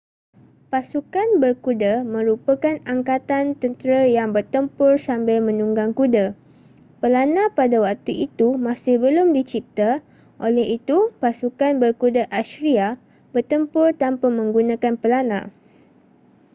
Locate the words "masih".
8.67-8.95